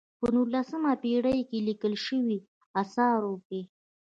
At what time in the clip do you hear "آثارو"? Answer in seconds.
2.81-3.33